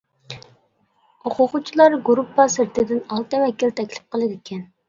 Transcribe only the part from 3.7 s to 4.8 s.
تەكلىپ قىلىدىكەن.